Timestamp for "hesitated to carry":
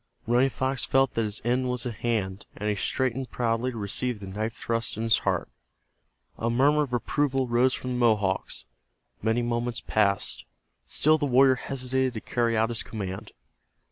11.53-12.57